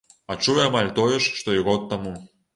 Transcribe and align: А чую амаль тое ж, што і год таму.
А 0.33 0.37
чую 0.43 0.55
амаль 0.63 0.89
тое 1.01 1.13
ж, 1.13 1.21
што 1.43 1.55
і 1.59 1.63
год 1.69 1.87
таму. 1.95 2.17